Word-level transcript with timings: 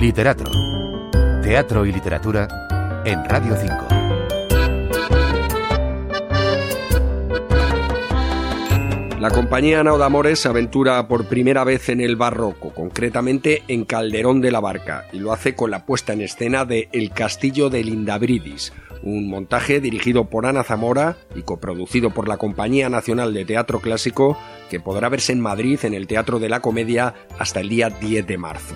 Literato. 0.00 0.50
Teatro 1.42 1.86
y 1.86 1.92
literatura 1.92 3.02
en 3.04 3.24
Radio 3.24 3.56
5. 3.56 3.86
La 9.20 9.30
compañía 9.30 9.82
Naudamores 9.82 10.40
se 10.40 10.48
aventura 10.48 11.06
por 11.08 11.26
primera 11.26 11.64
vez 11.64 11.88
en 11.88 12.00
el 12.00 12.16
barroco, 12.16 12.74
concretamente 12.74 13.62
en 13.68 13.84
Calderón 13.84 14.40
de 14.40 14.50
la 14.50 14.60
Barca, 14.60 15.06
y 15.12 15.20
lo 15.20 15.32
hace 15.32 15.54
con 15.54 15.70
la 15.70 15.86
puesta 15.86 16.12
en 16.12 16.20
escena 16.20 16.64
de 16.64 16.88
El 16.92 17.10
Castillo 17.12 17.70
de 17.70 17.84
Lindabridis, 17.84 18.72
un 19.02 19.30
montaje 19.30 19.80
dirigido 19.80 20.28
por 20.28 20.44
Ana 20.44 20.64
Zamora 20.64 21.16
y 21.34 21.42
coproducido 21.42 22.10
por 22.10 22.28
la 22.28 22.36
Compañía 22.36 22.90
Nacional 22.90 23.32
de 23.32 23.44
Teatro 23.44 23.80
Clásico, 23.80 24.36
que 24.68 24.80
podrá 24.80 25.08
verse 25.08 25.32
en 25.32 25.40
Madrid 25.40 25.78
en 25.84 25.94
el 25.94 26.06
Teatro 26.06 26.38
de 26.40 26.48
la 26.48 26.60
Comedia 26.60 27.14
hasta 27.38 27.60
el 27.60 27.68
día 27.70 27.88
10 27.88 28.26
de 28.26 28.36
marzo. 28.38 28.74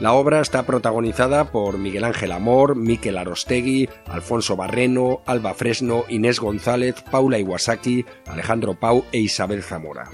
La 0.00 0.14
obra 0.14 0.40
está 0.40 0.62
protagonizada 0.62 1.52
por 1.52 1.76
Miguel 1.76 2.04
Ángel 2.04 2.32
Amor, 2.32 2.74
Miquel 2.74 3.18
Arostegui, 3.18 3.86
Alfonso 4.06 4.56
Barreno, 4.56 5.20
Alba 5.26 5.52
Fresno, 5.52 6.04
Inés 6.08 6.40
González, 6.40 7.02
Paula 7.10 7.38
Iwasaki, 7.38 8.06
Alejandro 8.26 8.80
Pau 8.80 9.04
e 9.12 9.18
Isabel 9.18 9.62
Zamora. 9.62 10.08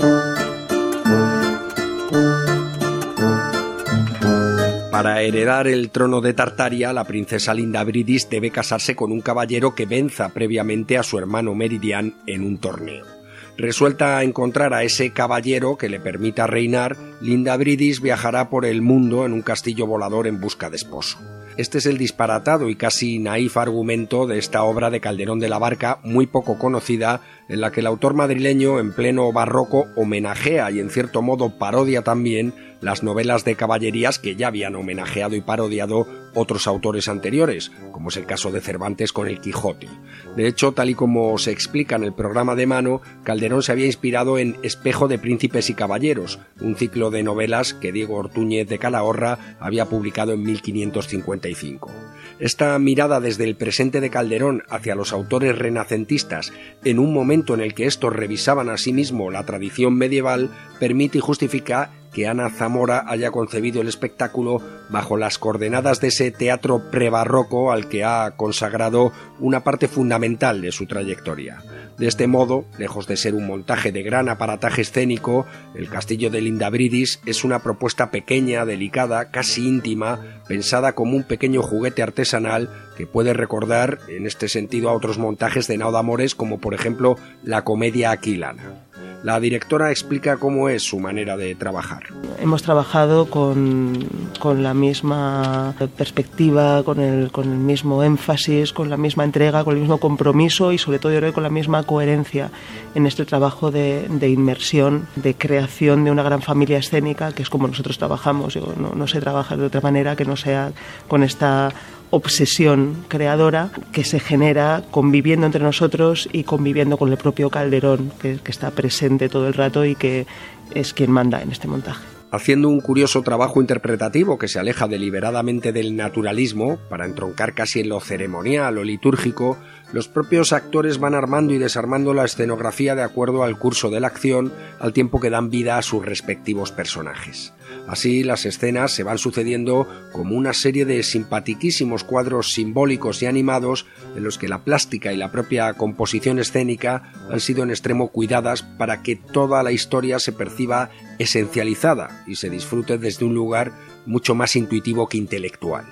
Para 4.91 5.23
heredar 5.23 5.69
el 5.69 5.91
trono 5.91 6.21
de 6.21 6.35
Tartaria, 6.35 6.93
la 6.93 7.05
princesa 7.05 7.55
Linda 7.55 7.85
Bridis 7.85 8.29
debe 8.29 8.51
casarse 8.51 8.97
con 8.97 9.13
un 9.13 9.21
caballero 9.21 9.77
que 9.77 9.87
venza 9.87 10.31
previamente 10.31 10.99
a 10.99 11.05
su 11.05 11.17
hermano 11.17 11.55
Meridian 11.55 12.15
en 12.27 12.43
un 12.45 12.59
torneo. 12.59 13.16
Resuelta 13.59 14.19
a 14.19 14.23
encontrar 14.23 14.75
a 14.75 14.83
ese 14.83 15.13
caballero 15.13 15.79
que 15.79 15.89
le 15.89 15.99
permita 15.99 16.47
reinar, 16.47 16.97
Linda 17.23 17.57
Bridis 17.57 18.03
viajará 18.03 18.51
por 18.51 18.67
el 18.67 18.83
mundo 18.83 19.25
en 19.25 19.33
un 19.33 19.41
castillo 19.41 19.87
volador 19.87 20.27
en 20.27 20.41
busca 20.41 20.69
de 20.69 20.77
esposo. 20.77 21.19
Este 21.57 21.79
es 21.79 21.87
el 21.87 21.97
disparatado 21.97 22.69
y 22.69 22.77
casi 22.77 23.19
naif 23.19 23.57
argumento 23.57 24.27
de 24.27 24.37
esta 24.37 24.63
obra 24.63 24.91
de 24.91 25.01
Calderón 25.01 25.39
de 25.39 25.49
la 25.49 25.59
Barca, 25.59 26.01
muy 26.03 26.27
poco 26.27 26.59
conocida, 26.59 27.23
en 27.49 27.61
la 27.61 27.71
que 27.73 27.81
el 27.81 27.87
autor 27.87 28.15
madrileño, 28.15 28.81
en 28.81 28.93
pleno 28.93 29.33
barroco, 29.33 29.87
homenajea 29.97 30.71
y 30.71 30.81
en 30.81 30.91
cierto 30.91 31.23
modo 31.23 31.59
parodia 31.59 32.03
también 32.03 32.55
las 32.81 33.03
novelas 33.03 33.45
de 33.45 33.57
caballerías 33.57 34.19
que 34.19 34.37
ya 34.37 34.49
habían 34.49 34.75
homenajeado 34.75 35.35
y 35.35 35.41
parodiado 35.41 36.07
otros 36.35 36.67
autores 36.67 37.09
anteriores, 37.09 37.73
como 37.93 38.11
es 38.11 38.17
el 38.19 38.27
caso 38.27 38.53
de 38.53 38.61
Cervantes 38.61 39.13
con 39.13 39.27
el 39.27 39.41
Quijote. 39.41 39.89
De 40.37 40.47
hecho, 40.47 40.73
tal 40.73 40.91
y 40.91 40.95
como 40.95 41.39
se 41.39 41.51
explica 41.51 41.97
en 41.97 42.05
el 42.05 42.13
programa 42.13 42.55
de 42.55 42.67
mano, 42.67 43.01
Calderón 43.25 43.63
se 43.63 43.73
había 43.73 43.87
inspirado 43.87 44.39
en 44.39 44.57
Espejo 44.63 45.09
de 45.09 45.19
Príncipes 45.19 45.71
y 45.71 45.75
Caballeros, 45.75 46.39
un 46.61 46.77
ciclo 46.77 47.11
de 47.11 47.23
novelas 47.23 47.73
que 47.73 47.93
Diego 47.93 48.17
Ortúñez 48.17 48.69
de 48.69 48.79
Calahorra 48.79 49.57
había 49.59 49.87
publicado 49.87 50.35
en 50.35 50.43
1555. 50.43 51.91
Esta 52.39 52.79
mirada 52.79 53.21
desde 53.21 53.45
el 53.45 53.57
presente 53.57 54.03
de 54.03 54.11
Calderón 54.11 54.63
hacia 54.69 54.95
los 54.95 55.15
autores 55.15 55.59
renacentistas 55.59 56.53
en 56.85 56.99
un 56.99 57.15
momento 57.15 57.36
en 57.49 57.61
el 57.61 57.75
que 57.75 57.87
estos 57.87 58.13
revisaban 58.13 58.71
a 58.71 58.79
sí 58.79 58.93
mismo 58.93 59.31
la 59.31 59.45
tradición 59.45 59.95
medieval 59.95 60.51
permite 60.81 61.19
y 61.19 61.21
justifica 61.21 61.91
que 62.17 62.27
Ana 62.27 62.49
Zamora 62.49 63.05
haya 63.09 63.31
concebido 63.31 63.83
el 63.83 63.89
espectáculo 63.89 64.63
bajo 64.89 65.19
las 65.19 65.37
coordenadas 65.37 66.01
de 66.01 66.09
ese 66.09 66.31
teatro 66.31 66.91
prebarroco 66.91 67.73
al 67.73 67.91
que 67.91 68.05
ha 68.05 68.37
consagrado 68.39 69.13
una 69.39 69.63
parte 69.63 69.87
fundamental 69.87 70.63
de 70.63 70.73
su 70.73 70.87
trayectoria. 70.87 71.63
De 71.99 72.07
este 72.07 72.27
modo, 72.27 72.65
lejos 72.79 73.07
de 73.07 73.19
ser 73.19 73.35
un 73.35 73.47
montaje 73.47 73.93
de 73.93 74.03
gran 74.03 74.31
aparataje 74.31 74.81
escénico, 74.81 75.45
el 75.75 75.91
castillo 75.91 76.31
de 76.31 76.41
Lindabridis 76.41 77.21
es 77.27 77.45
una 77.45 77.59
propuesta 77.59 78.11
pequeña, 78.11 78.65
delicada, 78.65 79.31
casi 79.31 79.69
íntima, 79.69 80.41
pensada 80.49 80.95
como 80.95 81.19
un 81.19 81.25
pequeño 81.25 81.61
juguete 81.61 82.03
artesanal 82.03 82.71
que 82.97 83.07
puede 83.07 83.35
recordar 83.35 83.99
en 84.09 84.27
este 84.27 84.49
sentido 84.49 84.89
a 84.89 84.95
otros 84.95 85.19
montajes 85.19 85.67
de 85.67 85.77
Naudamores 85.77 86.35
como 86.35 86.61
por 86.61 86.73
ejemplo 86.73 87.17
la 87.45 87.63
comedia 87.63 88.11
aquilana. 88.11 88.86
La 89.27 89.41
directora 89.41 89.91
explica 89.91 90.37
cómo 90.37 90.69
es 90.69 90.85
su 90.85 91.01
manera 91.01 91.37
de 91.37 91.57
trabajar. 91.57 92.05
Hemos 92.39 92.63
trabajado 92.63 93.29
con, 93.29 94.09
con 94.39 94.63
la 94.63 94.73
misma 94.73 95.75
perspectiva, 95.97 96.85
con 96.85 97.01
el, 97.01 97.33
con 97.33 97.51
el, 97.51 97.59
mismo 97.59 98.05
énfasis, 98.05 98.73
con 98.73 98.89
la 98.89 98.97
misma 98.97 99.25
entrega, 99.25 99.65
con 99.65 99.75
el 99.75 99.81
mismo 99.81 99.99
compromiso 99.99 100.71
y 100.71 100.79
sobre 100.79 101.01
todo 101.01 101.11
yo 101.11 101.19
creo 101.19 101.33
con 101.33 101.43
la 101.43 101.51
misma 101.51 101.83
coherencia 101.83 102.53
en 102.95 103.05
este 103.05 103.25
trabajo 103.25 103.73
de, 103.73 104.07
de 104.09 104.29
inmersión, 104.29 105.09
de 105.17 105.35
creación 105.35 106.05
de 106.05 106.13
una 106.13 106.23
gran 106.23 106.41
familia 106.41 106.79
escénica, 106.79 107.33
que 107.33 107.43
es 107.43 107.51
como 107.51 107.67
nosotros 107.67 107.99
trabajamos. 107.99 108.55
no, 108.55 108.95
no 108.95 109.09
se 109.09 109.21
trabaja 109.21 109.57
de 109.57 109.67
otra 109.67 109.81
manera 109.81 110.15
que 110.15 110.25
no 110.25 110.37
sea 110.37 110.71
con 111.09 111.25
esta 111.25 111.73
obsesión 112.11 113.05
creadora 113.09 113.71
que 113.93 114.05
se 114.05 114.21
genera 114.21 114.83
conviviendo 114.91 115.47
entre 115.47 115.63
nosotros 115.63 116.29
y 116.33 116.45
conviviendo 116.45 116.97
con 116.97 117.11
el 117.11 117.19
propio 117.19 117.51
Calderón, 117.51 118.13
que, 118.21 118.39
está 118.47 118.71
presente 118.71 119.29
todo 119.29 119.49
el 119.49 119.55
rato 119.55 119.85
y 119.85 119.95
que 119.95 120.27
es 120.75 120.95
quien 120.95 121.11
manda 121.11 121.43
en 121.43 121.53
este 121.53 121.69
montaje 121.69 122.05
haciendo 122.33 122.69
un 122.69 122.81
curioso 122.81 123.23
trabajo 123.23 123.61
interpretativo 123.61 124.37
que 124.37 124.49
se 124.49 124.59
aleja 124.59 124.89
deliberadamente 124.89 125.73
del 125.73 125.97
naturalismo 125.97 126.77
para 126.91 127.07
entroncar 127.07 127.55
casi 127.55 127.81
en 127.81 127.89
lo 127.89 128.01
ceremonial 128.01 128.77
o 128.77 128.85
litúrgico, 128.85 129.57
los 129.93 130.09
propios 130.09 130.53
actores 130.53 130.99
van 130.99 131.15
armando 131.15 131.55
y 131.55 131.59
desarmando 131.59 132.13
la 132.13 132.25
escenografía 132.25 132.95
de 132.95 133.05
acuerdo 133.05 133.43
al 133.43 133.59
curso 133.59 133.91
de 133.91 134.01
la 134.01 134.09
acción 134.09 134.53
al 134.81 134.93
tiempo 134.93 135.21
que 135.21 135.31
dan 135.31 135.49
vida 135.49 135.79
a 135.79 135.83
sus 135.83 136.05
respectivos 136.05 136.73
personajes. 136.73 137.55
Así 137.87 138.25
las 138.25 138.47
escenas 138.47 138.93
se 138.93 139.03
van 139.03 139.19
sucediendo 139.19 139.89
como 140.13 140.37
una 140.37 140.53
serie 140.53 140.85
de 140.85 141.03
simpatiquísimos 141.03 142.05
cuadros 142.05 142.53
simbólicos 142.53 143.23
y 143.23 143.27
animados 143.27 143.87
en 144.17 144.25
los 144.25 144.39
que 144.39 144.49
la 144.49 144.65
plástica 144.65 145.13
y 145.13 145.17
la 145.17 145.31
propia 145.31 145.73
composición 145.75 146.39
escénica 146.39 147.13
han 147.31 147.41
sido 147.41 147.63
en 147.63 147.71
extremo 147.71 148.09
cuidadas 148.09 148.63
para 148.63 149.03
que 149.03 149.17
toda 149.17 149.63
la 149.63 149.73
historia 149.73 150.19
se 150.19 150.33
perciba 150.33 150.91
esencializada 151.19 152.25
y 152.27 152.37
se 152.37 152.51
disfrute 152.51 152.99
desde 152.99 153.25
un 153.25 153.35
lugar 153.35 153.73
mucho 154.07 154.35
más 154.35 154.57
intuitivo 154.57 155.09
que 155.09 155.19
intelectual. 155.19 155.87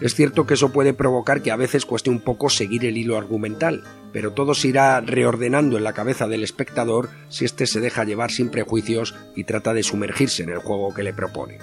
Es 0.00 0.14
cierto 0.14 0.46
que 0.46 0.54
eso 0.54 0.72
puede 0.72 0.94
provocar 0.94 1.42
que 1.42 1.50
a 1.50 1.56
veces 1.56 1.84
cueste 1.84 2.10
un 2.10 2.20
poco 2.20 2.50
seguir 2.50 2.84
el 2.84 2.96
hilo 2.96 3.16
argumental, 3.16 3.82
pero 4.12 4.32
todo 4.32 4.54
se 4.54 4.68
irá 4.68 5.00
reordenando 5.00 5.76
en 5.76 5.84
la 5.84 5.92
cabeza 5.92 6.28
del 6.28 6.44
espectador 6.44 7.10
si 7.28 7.44
éste 7.44 7.66
se 7.66 7.80
deja 7.80 8.04
llevar 8.04 8.30
sin 8.30 8.50
prejuicios 8.50 9.16
y 9.34 9.44
trata 9.44 9.74
de 9.74 9.82
sumergirse 9.82 10.44
en 10.44 10.50
el 10.50 10.58
juego 10.58 10.94
que 10.94 11.02
le 11.02 11.12
propone. 11.12 11.58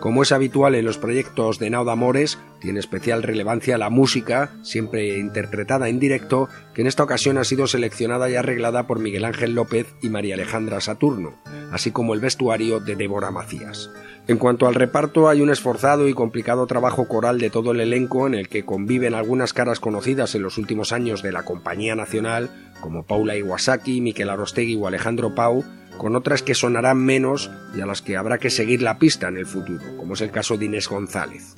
Como 0.00 0.22
es 0.22 0.32
habitual 0.32 0.74
en 0.74 0.84
los 0.84 0.98
proyectos 0.98 1.58
de 1.58 1.70
Nauda 1.70 1.92
Amores, 1.92 2.38
tiene 2.60 2.80
especial 2.80 3.22
relevancia 3.22 3.78
la 3.78 3.90
música, 3.90 4.50
siempre 4.62 5.18
interpretada 5.18 5.88
en 5.88 5.98
directo, 5.98 6.48
que 6.74 6.82
en 6.82 6.86
esta 6.86 7.02
ocasión 7.02 7.38
ha 7.38 7.44
sido 7.44 7.66
seleccionada 7.66 8.28
y 8.28 8.34
arreglada 8.36 8.86
por 8.86 8.98
Miguel 8.98 9.24
Ángel 9.24 9.54
López 9.54 9.94
y 10.02 10.08
María 10.08 10.34
Alejandra 10.34 10.80
Saturno, 10.80 11.34
así 11.72 11.90
como 11.90 12.14
el 12.14 12.20
vestuario 12.20 12.80
de 12.80 12.96
Débora 12.96 13.30
Macías. 13.30 13.90
En 14.26 14.38
cuanto 14.38 14.66
al 14.66 14.74
reparto, 14.74 15.28
hay 15.28 15.42
un 15.42 15.50
esforzado 15.50 16.08
y 16.08 16.14
complicado 16.14 16.66
trabajo 16.66 17.06
coral 17.06 17.38
de 17.38 17.50
todo 17.50 17.72
el 17.72 17.80
elenco 17.80 18.26
en 18.26 18.34
el 18.34 18.48
que 18.48 18.64
conviven 18.64 19.12
algunas 19.12 19.52
caras 19.52 19.80
conocidas 19.80 20.34
en 20.34 20.42
los 20.42 20.56
últimos 20.56 20.92
años 20.92 21.22
de 21.22 21.30
la 21.30 21.42
Compañía 21.42 21.94
Nacional, 21.94 22.48
como 22.80 23.04
Paula 23.04 23.36
Iwasaki, 23.36 24.00
Miquel 24.00 24.30
Arostegui 24.30 24.76
o 24.76 24.86
Alejandro 24.86 25.34
Pau, 25.34 25.62
con 25.98 26.16
otras 26.16 26.42
que 26.42 26.54
sonarán 26.54 27.04
menos 27.04 27.50
y 27.76 27.82
a 27.82 27.86
las 27.86 28.00
que 28.00 28.16
habrá 28.16 28.38
que 28.38 28.48
seguir 28.48 28.80
la 28.80 28.98
pista 28.98 29.28
en 29.28 29.36
el 29.36 29.46
futuro, 29.46 29.84
como 29.98 30.14
es 30.14 30.22
el 30.22 30.30
caso 30.30 30.56
de 30.56 30.64
Inés 30.64 30.88
González. 30.88 31.54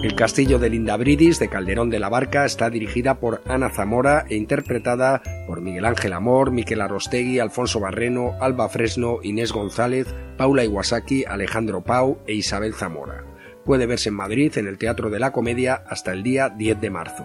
El 0.00 0.14
castillo 0.14 0.60
de 0.60 0.70
Lindabridis 0.70 1.40
de 1.40 1.48
Calderón 1.48 1.90
de 1.90 1.98
la 1.98 2.08
Barca 2.08 2.44
está 2.44 2.70
dirigida 2.70 3.18
por 3.18 3.42
Ana 3.46 3.68
Zamora 3.68 4.24
e 4.28 4.36
interpretada 4.36 5.22
por 5.48 5.60
Miguel 5.60 5.86
Ángel 5.86 6.12
Amor, 6.12 6.52
Miquel 6.52 6.80
Arostegui, 6.80 7.40
Alfonso 7.40 7.80
Barreno, 7.80 8.34
Alba 8.40 8.68
Fresno, 8.68 9.18
Inés 9.24 9.50
González, 9.50 10.06
Paula 10.36 10.64
Iwasaki, 10.64 11.24
Alejandro 11.24 11.82
Pau 11.82 12.20
e 12.28 12.34
Isabel 12.34 12.74
Zamora. 12.74 13.24
Puede 13.64 13.86
verse 13.86 14.10
en 14.10 14.14
Madrid 14.14 14.56
en 14.56 14.68
el 14.68 14.78
Teatro 14.78 15.10
de 15.10 15.18
la 15.18 15.32
Comedia 15.32 15.82
hasta 15.88 16.12
el 16.12 16.22
día 16.22 16.48
10 16.48 16.80
de 16.80 16.90
marzo. 16.90 17.24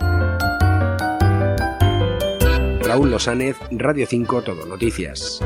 Raúl 2.82 3.12
Losánez, 3.12 3.56
Radio 3.70 4.08
5 4.08 4.42
Todo 4.42 4.66
Noticias. 4.66 5.40